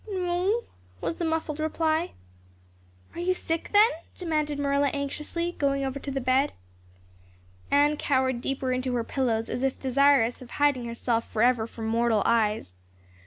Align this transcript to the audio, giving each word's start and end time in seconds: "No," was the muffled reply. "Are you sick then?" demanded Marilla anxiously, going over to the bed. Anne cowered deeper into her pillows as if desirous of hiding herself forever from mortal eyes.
"No," 0.09 0.63
was 0.99 1.17
the 1.17 1.25
muffled 1.25 1.59
reply. 1.59 2.13
"Are 3.13 3.19
you 3.19 3.35
sick 3.35 3.69
then?" 3.71 3.87
demanded 4.15 4.57
Marilla 4.57 4.87
anxiously, 4.87 5.51
going 5.51 5.85
over 5.85 5.99
to 5.99 6.09
the 6.09 6.19
bed. 6.19 6.53
Anne 7.69 7.97
cowered 7.97 8.41
deeper 8.41 8.71
into 8.71 8.95
her 8.95 9.03
pillows 9.03 9.47
as 9.47 9.61
if 9.61 9.79
desirous 9.79 10.41
of 10.41 10.49
hiding 10.49 10.85
herself 10.85 11.31
forever 11.31 11.67
from 11.67 11.85
mortal 11.85 12.23
eyes. 12.25 12.73